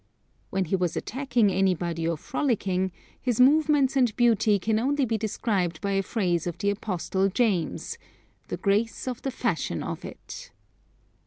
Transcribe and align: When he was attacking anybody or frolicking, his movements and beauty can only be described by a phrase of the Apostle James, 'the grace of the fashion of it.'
When 0.49 0.65
he 0.65 0.75
was 0.75 0.97
attacking 0.97 1.51
anybody 1.51 2.07
or 2.07 2.17
frolicking, 2.17 2.91
his 3.21 3.39
movements 3.39 3.95
and 3.95 4.15
beauty 4.15 4.57
can 4.57 4.79
only 4.79 5.05
be 5.05 5.15
described 5.15 5.79
by 5.79 5.91
a 5.91 6.01
phrase 6.01 6.47
of 6.47 6.57
the 6.57 6.71
Apostle 6.71 7.29
James, 7.29 7.99
'the 8.47 8.57
grace 8.57 9.07
of 9.07 9.21
the 9.21 9.29
fashion 9.29 9.83
of 9.83 10.03
it.' 10.03 10.49